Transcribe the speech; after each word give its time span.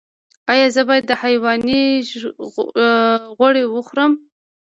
ایا 0.51 0.67
زه 0.75 0.81
باید 0.89 1.05
د 1.07 1.11
حیواني 1.21 1.83
غوړي 3.37 3.63
وخورم؟ 3.67 4.11